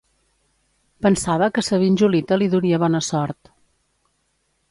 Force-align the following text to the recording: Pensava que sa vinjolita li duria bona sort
Pensava 1.05 1.49
que 1.57 1.63
sa 1.67 1.79
vinjolita 1.83 2.39
li 2.41 2.49
duria 2.55 2.81
bona 2.87 3.05
sort 3.11 3.53